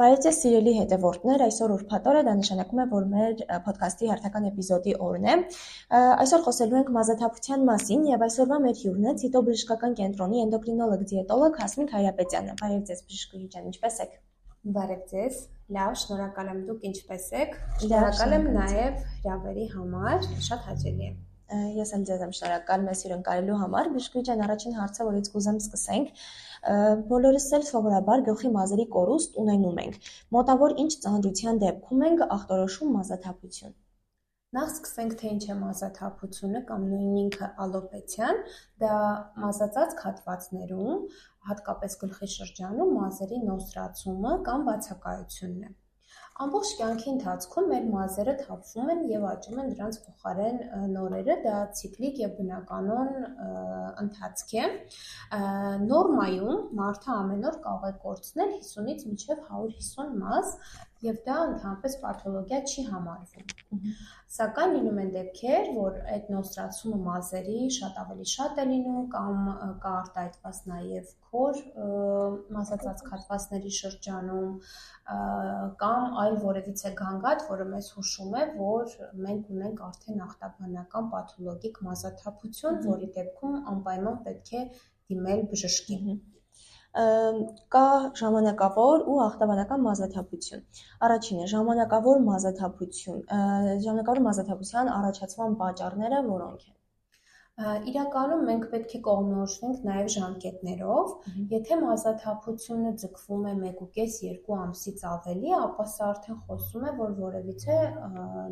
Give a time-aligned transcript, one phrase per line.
[0.00, 4.46] Բարև ձեզ սիրելի հետևորդներ, այսօր ուրբաթ օր է, դա նշանակում է, որ մեր ոդքասթի հերթական
[4.48, 5.34] էպիզոդի օրն է։
[6.00, 11.60] Այսօր խոսելու ենք մազաթափության մասին եւ այսօրվա մեր հյուրն է Ցիտո բժշկական կենտրոնի էնդոկրինոլոգ դիետոլոգ
[11.60, 14.20] Հասմիկ Հայրապետյանը։ Բարև ձեզ բժշկուհի ջան, ինչպե՞ս եք։
[14.80, 15.42] Բարև ձեզ։
[15.76, 21.18] Լավ, շնորհակալ եմ դուք ինչպե՞ս եք։ Շնորհակալ եմ նաև հրավերի համար, շատ հաճելի է։
[21.50, 26.12] Ես էլ ձեզ եմ շնորհակալ մեզ հյուրընկալելու համար։ Բժշկուհի ջան, առաջին հարցը, որից կուզեմ սկսենք,
[27.10, 33.74] բոլորս էլ սովորաբար գլխի մազերի կորուստ ունենում ենք։ Մոտավոր ինչ ծանրության դեպքում ենք ախտորոշում մազաթափություն։
[34.50, 38.40] Նախ սկսենք թե ինչ է մազաթափությունը կամ նույն ինքը ալոպեցիան,
[38.82, 38.94] դա
[39.42, 41.04] մազածած հատվածներում,
[41.50, 45.70] հատկապես գլխի շրջանում մազերի նոսրացումը կամ բացակայությունն է։
[46.40, 50.60] Ամբողջ կյանքի ընթացքում մեր մազերը թափվում են եւ աճում են դրանց փոխարեն
[50.94, 53.10] նորերը, դա ցիկլիկ եւ բնականon
[54.04, 54.68] ընթացք է։
[55.90, 60.54] Նորմայում մարդը ամեն օր կարող է կորցնել 50-ից մինչև 150 մազ
[61.04, 63.84] եւ դա ընդհանրապես պաթոլոգիա չի համարվում։
[64.34, 69.48] Սակայն լինում են դեպքեր, որ այդ նոսրացումը մազերի շատ ավելի շատ է լինում կամ
[69.84, 71.62] կա արտահայտված նաև քոր
[72.56, 74.50] մազածած հատվածների շրջանում
[75.84, 78.96] կամ այլ որևիցե գանգատ, որը մեզ հուշում է, որ
[79.28, 84.66] մենք ունենք արդեն ախտաբանական պաթոլոգիկ մազաթափություն, որի դեպքում անպայման պետք է
[85.10, 86.12] դիմել բժշկին
[87.74, 87.86] կա
[88.20, 90.62] ժամանակավոր ու ախտաբանական մազաթափություն։
[91.08, 93.20] Առաջինը ժամանակավոր մազաթափություն։
[93.84, 96.76] Ժամանակավոր մազաթափության առաջացման պատճառները որոնք են։
[97.90, 101.10] Իրականում մենք պետք է կողմնորոշվենք նաև ժամկետներով։
[101.52, 107.76] Եթե մազաթափությունը ձգվում է 1.5-2 ամսից ավելի, ապա սա արդեն խոսում է, որ որևիցե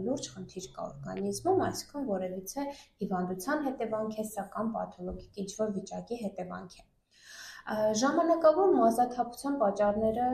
[0.05, 6.78] լուրջ խնդիր կա օրգանիզմում, այսինքն որևիցե հիվանդության հետևանք է, սա կամ պաթոլոգիկ ինչ-որ վիճակի հետևանք
[6.83, 6.89] է։
[7.69, 10.29] Ժամանակավոր մազաթափության պատճառները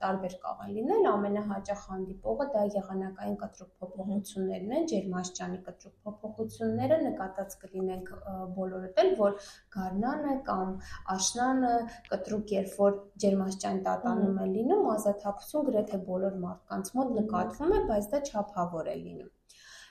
[0.00, 7.56] տարբեր կարող են լինել, ամենահաճախ հանդիպողը դա եղանակային կտրուկ փոփոխություններն են, ջերմաստիճանի կտրուկ փոփոխությունները, նկատած
[7.62, 8.12] կլինենք
[8.58, 9.38] բոլորդ էլ, որ
[9.78, 10.76] գարնանը կամ
[11.16, 11.74] աշնանը
[12.10, 18.14] կտրուկ երբ որ ջերմաստիճան տատանում է լինում, մազաթափություն գրեթե բոլոր մարդկանց մոտ նկատվում է, բայց
[18.16, 19.36] դա չափավոր է լինում։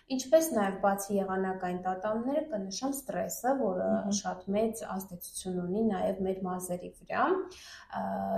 [0.10, 3.90] Ինչպես նաև բացի եղանակային տատանումները կնշեմ ստրեսը, որը
[4.20, 7.26] շատ մեծ ազդեցություն ունի նաև մեր մազերի վրա,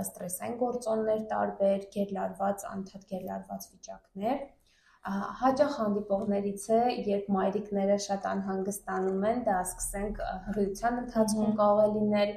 [0.02, 4.44] ստրեսային գործոններ տարբեր, գերլարված, անդադ գերլարված վիճակներ,
[5.40, 10.20] հաճախ հանդիպողներից է, երբ մայրիկները շատ անհանգստանում են, դա սկսենք
[10.52, 12.32] հղիության ընթացքում կարող է լինել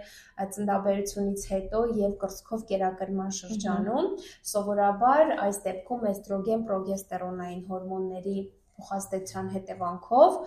[0.56, 4.12] ծննդաբերությունից հետո եւ կրծքով կերակրման շրջանում,
[4.56, 8.38] սովորաբար այս դեպքում էստրոգեն, պրոգեստերոնային հորմոնների
[8.80, 10.38] փոխազդեցության հետևանքով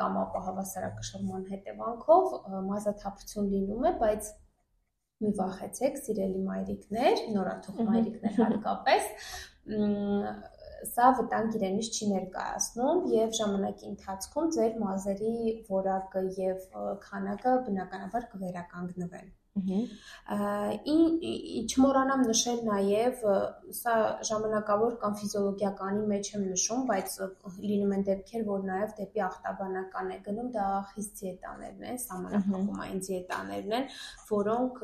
[0.00, 2.38] կամ ապա հավասարակշռման հետևանքով
[2.70, 4.30] մազաթափություն լինում է, բայց
[5.20, 9.10] մի վախեցեք, սիրելի մայրիկներ, նորաթուխ մայրիկներ հատկապես,
[10.90, 15.34] սա վտանգ իրենից չի ներկայացնում եւ ժամանակի ընթացքում ձեր մազերի
[15.68, 16.64] որակը եւ
[17.04, 19.28] քանակը բնականաբար կվերականգնվեն։
[21.70, 23.24] Չմոռանամ նշել նաև,
[23.80, 23.94] սա
[24.28, 27.16] ժամանակավոր կամ ֆիզիոլոգիականի մեջ եմ նշում, բայց
[27.70, 33.76] լինում են դեպքեր, որ նաև դեպի ախտաբանական է գնում, դա խիստ դիետաներն են, սահմանափակումային դիետաներն
[33.80, 33.88] են,
[34.30, 34.82] որոնք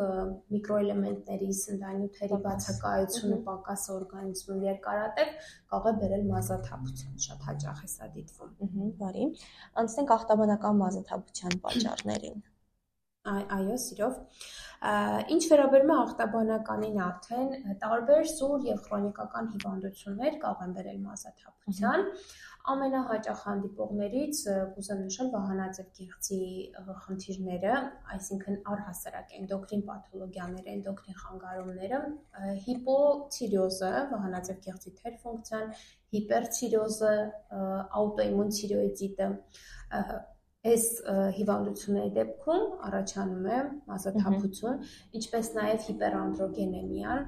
[0.57, 5.33] միկրոէլեմենտների, սննդանյութերի բացակայությունը, պակասը օրգանիզմում երկարատև
[5.75, 9.31] կարող է բերել մազաթափության, շատ հաճախ է սա դիտվում։ Բարի։
[9.85, 12.45] Անցնենք ախտաբանական մազաթափության պատճառներին։
[13.27, 14.19] Այո, սիրով։
[15.35, 17.49] Ինչ վերաբերում է ախտաբանականին արդեն
[17.83, 22.05] տարբեր սուր եւ քրոնիկական հիվանդություններ կարող են բերել մազաթափության։
[22.67, 24.39] Ամենահաճախ հանդիպողներից
[24.77, 26.41] կուզեմ նշել վահանաձև գեղձի
[27.03, 27.75] խնդիրները,
[28.17, 32.01] այսինքն առհասարակ էնդոկրին պաթոլոգիաները, էնդոկրին խանգարումները,
[32.67, 35.75] հիպոթիրոզը, վահանաձև գեղձի թերֆունկցիան,
[36.17, 37.15] հիպերթիրոզը,
[38.03, 39.31] աուտոիմուն թիրոիդիտը,
[40.67, 40.85] այս
[41.37, 43.59] հիվանդությունների դեպքում առաջանում է
[43.91, 44.81] մազաթափություն,
[45.21, 47.27] ինչպես նաև հիպերանդրոգենեմիան,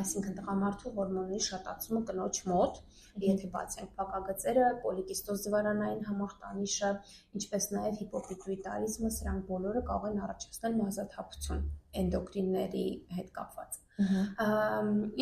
[0.00, 2.82] այսինքն տղամարդու հորմոնների շատացումը կնոջ մոտ,
[3.26, 6.92] եթե բացենք փակագծերը, պոլիկիստոզ զվարանային համախտանիշը,
[7.40, 11.66] ինչպես նաև հիպոպիտուիտարիզմը, սրանք բոլորը կարող են առաջացնել մազաթափություն
[12.02, 12.86] էնդոկրինների
[13.16, 13.80] հետ կապված։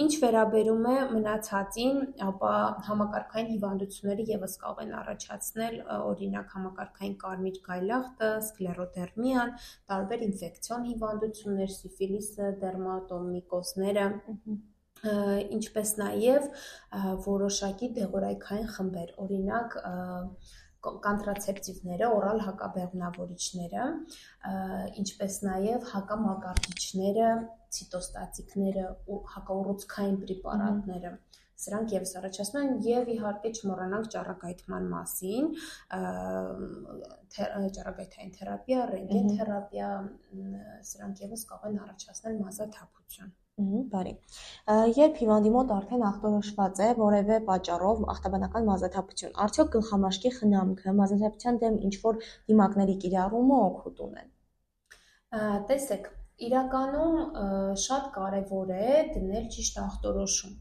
[0.02, 2.52] Ինչ վերաբերում է մնացածին, ապա
[2.86, 9.54] համակարգային հիվանդությունները եւս կարող են առաջացնել, օրինակ համակարգային կարմիր գայլախտը, սկլերոդերմիան,
[9.92, 14.06] տարբեր ինֆեկցիոն հիվանդություններ, սիֆիլիսը, դերմատոմիկոզները,
[15.58, 16.50] ինչպես նաև
[17.28, 19.78] որոշակի դեղորայքային խմբեր, օրինակ
[20.86, 23.84] կոնտրացեպտիվները, օրալ հակաբեղմնավորիչները,
[25.02, 27.28] ինչպես նաև հակամակարդիչները,
[27.76, 28.86] ցիտոստատիկները,
[29.36, 31.12] հակաուռուցքային պրեպարատները
[31.62, 35.52] սրանք եւս առաջացնում են եւ իհարկե չմոռանանք ճառագայթման մասին
[37.36, 39.92] ճառագայթային թերապիա, ռենտգեն թերապիա
[40.92, 43.38] սրանք եւս կարող են առաջացնել մազաթափություն
[43.92, 44.12] Բարի։
[44.96, 51.76] Երբ հիվանդի մոտ արդեն ախտորոշված է որևէ պատճառով ախտաբանական մազաթափություն, արդյոք գլխամաշկի խնամքը մազաթափության դեմ
[51.88, 52.22] ինչ որ
[52.52, 54.32] դիմակների կիրառումը օգուտ ունեն։
[55.68, 56.08] Տեսեք,
[56.48, 57.18] իրականում
[57.84, 60.56] շատ կարևոր է դնել ճիշտ ախտորոշում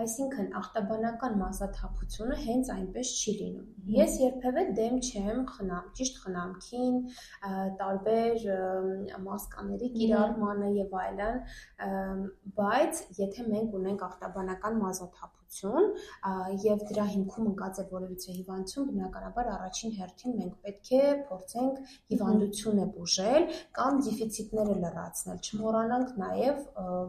[0.00, 6.96] Այսինքն ախտաբանական մասաթափությունը հենց այնպես չի լինում։ Ես երբևէ դեմ չեմ խնամ, ճիշտ խնամքին,
[7.82, 8.46] տարբեր
[9.26, 11.42] մասկաների կիրառմանը եւ այլն,
[12.60, 15.86] բայց եթե մենք ունենք ախտաբանական մազաթափ հիվանդություն
[16.64, 21.00] եւ դրա հիմքում ընկած է որևիցե հիվանդություն, բնականաբար առաջին հերթին մենք պետք է
[21.30, 21.80] փորձենք
[22.12, 23.48] հիվանդությունը բուժել
[23.80, 26.62] կամ դեֆիցիտները լրացնել։ Չմոռանանք նաեւ,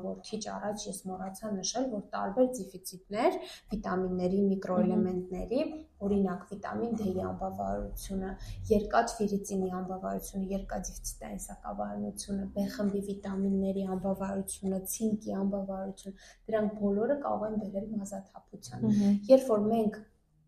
[0.07, 3.39] որ քիչ առաջ ես մոռացա նշել, որ տարբեր դեֆիցիտներ
[3.75, 5.63] վիտամինների, միկրոէլեմենտների,
[6.01, 8.29] օրինակ վիտամին D-ի անբավարարությունը,
[8.71, 17.59] երկաթ ֆիրիցինի անբավարարությունը, երկաթդիֆցիտային սակավարյունությունը, B խմբի վիտամինների անբավարարությունը, ցինկի անբավարարությունը, դրանք բոլորը կարող են
[17.61, 19.99] բերել մազաթ հիվանդաթափության։ Երբ որ մենք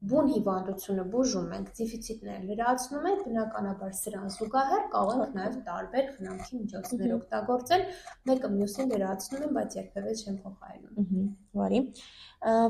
[0.04, 6.60] բուն հիվանդությունը բուժում ենք, դեֆիցիտները լրացնում ենք, բնականաբար սրան զուգահեռ կարող ենք նաև տարբեր խնամքի
[6.64, 7.86] միջոցներ օգտագործել,
[8.30, 11.82] մեկը մյուսին լրացնում են, բայց երբևէ չեն փոխարինում։ Բարի։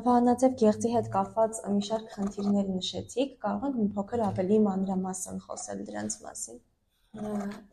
[0.05, 5.85] Վահանաձև գեղձի հետ կապված մի շարք խնդիրներ նշեցիք, կարող ենք մի փոքր ավելի մանրամասն խոսել
[5.89, 6.61] դրանց մասին։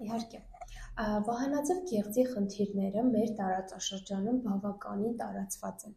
[0.08, 0.44] Իհարկե։
[1.28, 5.94] Վահանաձև գեղձի խնդիրները մեր տարածաշրջանում բավականին տարածված են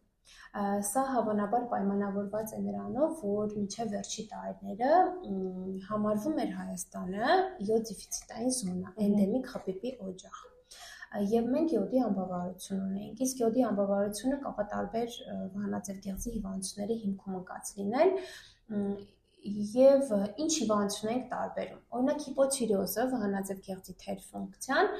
[0.53, 4.89] Սա հավանաբար պայմանավորված է նրանով, որ մինչև վերջի տարիները
[5.87, 7.37] համարվում էր Հայաստանը
[7.69, 10.43] յոդ դեֆիցիտային զոնա, էնդեմիկ խփիպի օջախ
[11.33, 15.17] եւ մենք յոդի անբավարարություն ունենք։ Իսկ յոդի անբավարարությունը կարող է տարբեր
[15.57, 18.15] վահանաձև գեղձի հիվանդությունների հիմքում ընկած լինել
[19.43, 24.91] եւ ինչ հիվանդություն ենք տարբերում։ Օրինակ հիպոթիրեոզը, վահանաձև գեղձի թեր ֆունկցիան,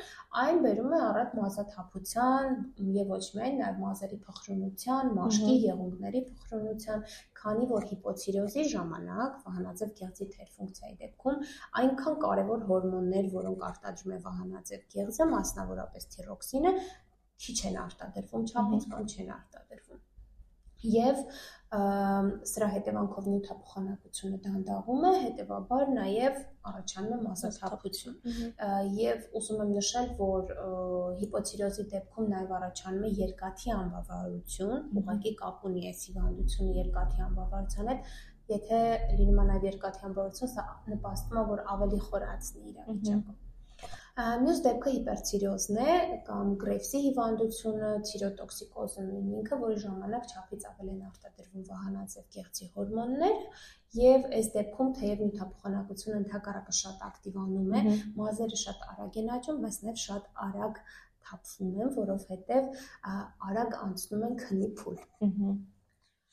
[0.43, 2.57] այն բերում է առատ մազաթափության
[2.97, 7.05] եւ ոչ միայն նաեւ մազերի փխրունության, մաշկի եղունգների փխրունության,
[7.39, 11.41] քանի որ հիպոթիրեոզի ժամանակ վահանաձև գեղձի թեր ֆունկցիայի դեպքում
[11.83, 16.73] այնքան կարևոր հորմոններ, որոնք արտադրում է վահանաձև գեղձը, մասնավորապես թիրոքսինը,
[17.43, 20.03] քիչ են արտադրվում, չափից կան չեն արտադրվում
[20.83, 21.21] եւ
[21.73, 26.35] սրա հետևանքով նյութափոխանակությունը դանդաղում է, հետեւաբար նաև
[26.71, 28.17] առաջանում է մասաթափություն։
[28.99, 30.51] Եվ ուզում եմ նշել, որ
[31.21, 38.13] հիպոթիրոզի դեպքում նաև առաջանում է երկաթի անբավարարություն, ուղղակի կապ ունի այս հիվանդությունը երկաթի անբավարարության հետ,
[38.53, 38.83] եթե
[39.17, 43.39] լինում է նաև երկաթի անբավարարություն, սա նպաստում է, որ ավելի խորացնի իրավիճակը։
[44.13, 45.93] Մյուս դեպքը հիպերթիրեոզն է
[46.27, 53.65] կամ Գրեյվսի հիվանդությունը, թիրոտոքսիկոզը նույն ինքը, որի ժամանակ չափից ավել են արտադրվում վահանաձև կեղծի հորմոններ
[54.01, 57.83] եւ այս դեպքում թեև նյութափոխանակությունը ընդհակառակը շատ ակտիվանում է,
[58.21, 60.81] մազերը շատ արագ են աճում, բայց նաեւ շատ արագ
[61.25, 62.71] թափվում են, որովհետեւ
[63.49, 65.61] արագ անցնում են քնի փուլ։ վերջ։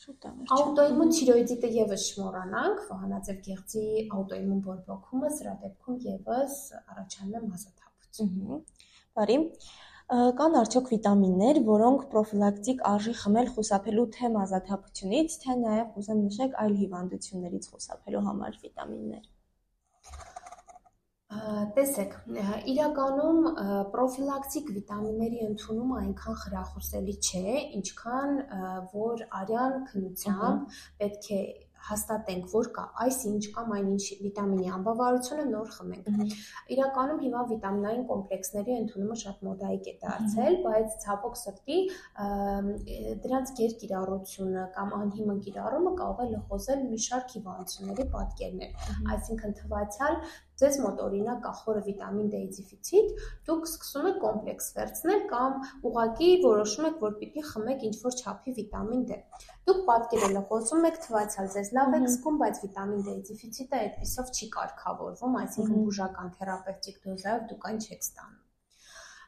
[0.01, 3.83] Աուտոիմուն թիրոիդիտը եւս չմոռանանք, վահանաձև գեղձի
[4.17, 8.63] աուտոիմուն բորբոքումը սրա դեպքում եւս առաջանում է մազաթափություն։
[9.21, 9.37] Բարի։
[10.41, 16.81] Կան արդյոք վիտամիններ, որոնք պրոֆիլակտիկ արժի խմել խուսափելու թե մազաթափությունից, թե նաև կուզեմ նշեք այլ
[16.81, 19.29] հիվանդություններից խուսափելու համար վիտամիններ։
[21.75, 22.15] Տեսեք,
[22.73, 23.45] իրականում
[23.93, 28.33] պրոֆիլակտիկ վիտամինների ընդունումը այնքան խրախուսելի չէ, ինչքան
[28.95, 31.41] որ արյան քնությամբ պետք է
[31.89, 36.35] հաստատենք, որ կա այսինչ կամ այնինչ վիտամինի անբավարարությունը նոր խմենք։
[36.77, 41.79] Իրականում հիմա վիտամինային կոմպլեքսների ընդունումը շատ մոդայիկ է դարձել, բայց ցավոք սրտի
[43.25, 50.23] դրանց գերկիրառությունը կամ անհիմն կիրառումը կարող է լղոզել մի շարք հիվանդությունների պատկերներ։ Այսինքն թվացial
[50.61, 55.55] ձեզ մոտ օրինակ կա խորը վիտամին D-ի դեֆիցիտ, դուք սկսում եք կոմպլեքս վերցնել կամ
[55.91, 59.19] ուղակի որոշում եք, որ պիտի խմեք ինչ-որ չափի վիտամին D։
[59.69, 64.49] Դուք պատկերելը խոսում եք թվացial ձեզ լավ եք զգում, բայց վիտամին D-ի դեֆիցիտը այդպեսով չի
[64.57, 68.39] կարգավորվում, այսինքն բուժական թերապևտիկ դոզայով դուք այն չեք ստանում։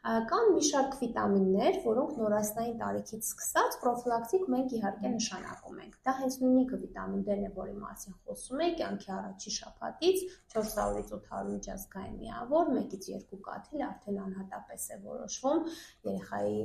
[0.02, 6.38] Կան մի շարք վիտամիններ, որոնք նորաստային տարիքից սկսած պրոֆիլակտիկ մենք իհարկե նշանակում ենք։ Դա հենց
[6.42, 10.24] նույնիկը վիտամին D-ն է, որի մասին խոսում ենք, կյանքի առաջի շաբաթից
[10.56, 15.62] 400-ից 800 միջազգային միավոր, 1-ից 2 կաթիլ արդեն անհատապես է որոշվում
[16.10, 16.58] երեխայի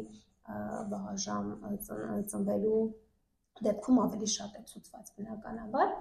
[0.95, 1.53] վաղաժամ
[2.31, 2.81] ծնվելու
[3.65, 5.93] դեպքում ավելի շատ է ցուցված բնականաբար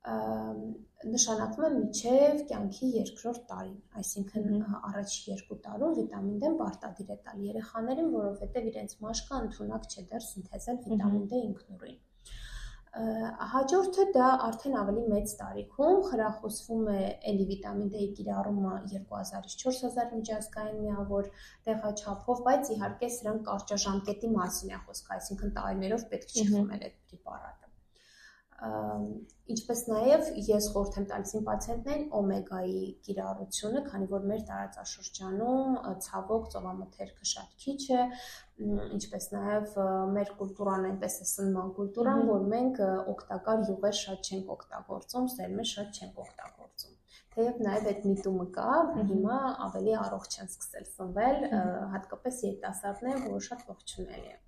[0.00, 7.42] նշանակվում է միջև կյանքի երկրորդ տարին, այսինքն առաջ երկու տարում վիտամին D-ն պարտադիր է տալ
[7.48, 11.98] երեխաներին, որովհետև իրենց մաշկը ընդունակ չէ դեռ սինթեզել վիտամին D ինքնուրույն։
[13.50, 20.82] Հաջորդը դա արդեն ավելի մեծ տարիքում խրախուսվում է էլի վիտամին D-ի կիրառումը 2000-ից 4000 միջազգային
[20.86, 21.30] միավոր
[21.70, 27.69] տեղաչափով, բայց իհարկե սրանք կարճաժամկետի մասին է խոսքը, այսինքն տարիներով պետք չի խմել այդ պրեպարատը
[28.60, 36.50] ինչպես նաև ես խորհուրդ եմ տալիս իմ պացիենտներին օմեգայի կիրառությունը, քանի որ մեր տարածաշրջանում ցավոք
[36.54, 38.02] ծովամթերքը շատ քիչ է,
[38.98, 39.78] ինչպես նաև
[40.16, 42.82] մեր կուլտուրան այնպես է սնման կուլտուրան, որ մենք
[43.14, 46.96] օգտակար յուղեր շատ չենք օգտագործում, սերմեր շատ չենք օգտագործում։
[47.30, 48.76] Թեև նաև այդ միտումը կա,
[49.08, 49.40] հիմա
[49.70, 51.42] ավելի առողջ են սկսել սնվել,
[51.96, 54.38] հատկապես երիտասարդները, որը շատ ողջունելի է։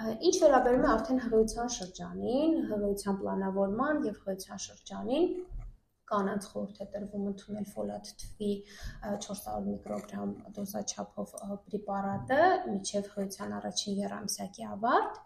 [0.00, 5.26] Ինչ վերաբերում է արդեն հղիության շրջանին, հղիության պլանավորման եւ հղիության շրջանին,
[6.10, 8.52] կանանց խորհուրդ է տրվում ընդունել ֆոլատ թվի
[9.26, 11.34] 400 միկրոգրամ դոզաչափով
[11.66, 12.40] պրեպարատը
[12.70, 15.20] միջև հղիության առաջին երամսյակի ավարտ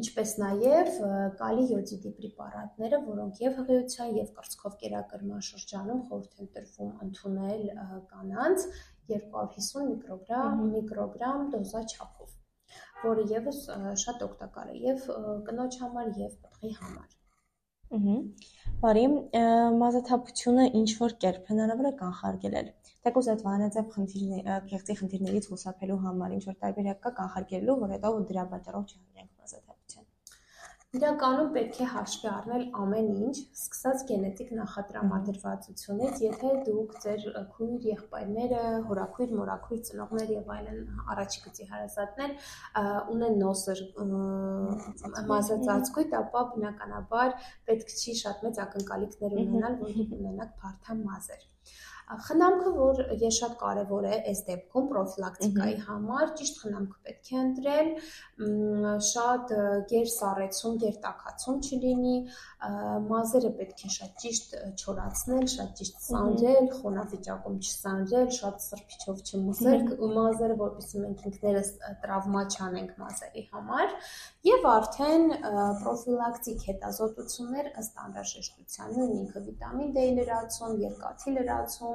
[0.00, 0.92] ինչպես նաև
[1.40, 7.66] կալի յոդիդի պրեպարատները, որոնք եւ հղիության եւ կրծքով կերակրման շրջանում խորհուրդ են տրվում ընդունել
[8.12, 8.68] կանանց
[9.16, 12.38] 250 միկրոգրամ միկրոգրամ դոզաչափով
[13.06, 13.58] որը եւս
[14.04, 15.08] շատ օգտակար է եւ
[15.48, 17.18] կնոջ համար եւ պտղի համար։
[17.96, 18.14] Ահա։
[18.82, 19.02] Բարի,
[19.80, 22.70] մազաթափությունը ինչ որ կերպ հնարավոր է կանխարգելել։
[23.06, 28.12] Թեկուզ այդ վանաձև խնդիրների, գեղձի խնդիրներից խուսափելու համար ինչ որ տարբերակ կա կանխարգելելու, որ հետո
[28.32, 29.71] դրա պատճառով չհանրենք մազաթափության։
[30.92, 37.22] Իրականում պետք է հաշվի առնել ամեն ինչ, սկսած գենետիկ նախատրամադրվածությունից, եթե դուք ձեր
[37.54, 38.58] քույր եղբայրները,
[38.90, 40.82] հորաքույր, մորաքույր, ծնողներ եւ այլն
[41.14, 42.36] առաջի գծի հարազատներ
[43.14, 43.82] ունեն նոսր
[45.32, 47.34] մազածածկույթ, ապա բնականաբար
[47.72, 51.48] պետք չի շատ մեծ ակնկալիքներ ունենալ, որ դուք ունենաք բարդ մազեր։
[52.26, 57.90] Խնամքը, որ ես շատ կարևոր է այս դեպքում պրոֆիլակտիկայի համար, ճիշտ խնամք պետք է ընտրել,
[59.08, 59.52] շատ
[59.92, 62.16] գերսառեցում, գերտակացում չլինի,
[63.12, 69.86] մազերը պետք է շատ ճիշտ չորացնել, շատ ճիշտ սանրել, խոնավիճակում չսանրել, շատ սրբիչով չմսել
[70.18, 73.96] մազերը, որպեսզի մենք ինքներս տրավմա չանենք մազերի համար,
[74.52, 75.26] եւ արդեն
[75.82, 81.91] պրոֆիլակտիկ հետազոտություններ ըստ անհրաժեշտության, ինքը վիտամին D-ի լրացում, երկաթի լրացում,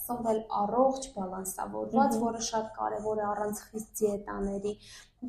[0.00, 4.74] սնվել առողջ, բալանսավորված, որը շատ կարևոր է առանց խիստ դիետաների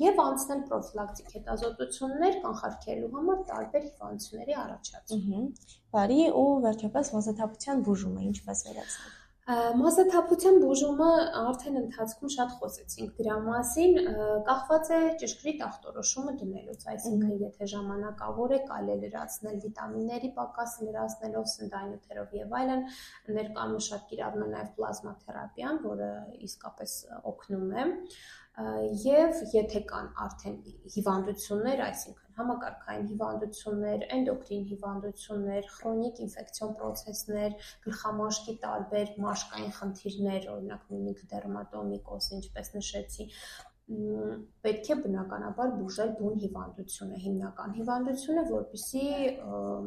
[0.05, 5.45] եւ անցնել պրոֆիլակտիկ հետազոտություններ կանխարգելելու համար տարբեր հիվանդությունների առաջացում։
[5.95, 13.99] Բարի ու վերջապես մազաթափության բուժումը ինչպես վերացնել։ Մազաթափության բուժումը արդեն ընթացքում շատ խոսեցինք դրա մասին,
[14.47, 21.45] կախված է ճշգրիտ ախտորոշումը դնելուց, այսինքն եթե ժամանակավոր է, կարելի է լրացնել վիտամինների պակասը, լրացնելով
[21.53, 22.81] սննդանյութերով եւ այլն,
[23.37, 26.09] ներկայումս շատ կիրառում է նաեւ պլազմաթերապիան, որը
[26.49, 26.97] իսկապես
[27.35, 27.85] օգնում է
[28.55, 30.55] եւ եթե կան արդեն
[30.93, 41.23] հիվանդություններ, այսինքն համակարգային հիվանդություններ, էնդոկրին հիվանդություններ, քրոնիկ ինֆեկցիոն process-ներ, գլխամաշկի տարբեր մաշկային խնդիրներ, օրինակ միմիկ
[41.35, 43.29] դերմատոմիկոզ, ինչպես նշեցի,
[44.65, 49.03] պետք է բնականաբար բուժել բուն հիվանդությունը, հիմնական հիվանդությունը, որպիսի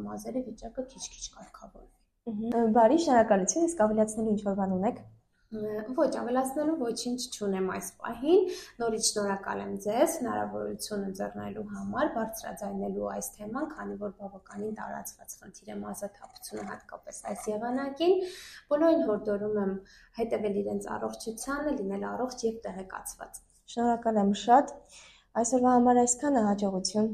[0.05, 5.01] մազերի վիճակը քիչ-քիչ կարգավորվի։ Բարի, շնորհակալություն, իսկ ավելացնելու ինչ որ բան ունեք։
[5.49, 8.43] Ոչ, ավելացնելու ոչինչ չունեմ այս պահին։
[8.81, 15.71] Նորից շնորհակալ եմ ձեզ հնարավորություն ընձեռնելու համար, բարձրաձայնելու այս թեման, քանի որ բավականին տարածված խնդիր
[15.73, 18.15] է մազաթափությունը հատկապես այս եղանակին։
[18.75, 19.73] Բոլորին հորդորում եմ
[20.21, 24.77] հետևել իրենց առողջությանը, լինել առողջ եւ տեղեկացված։ Շնորհակալ եմ շատ։
[25.45, 27.11] Այսօրվա համար այսքանը հաջողություն։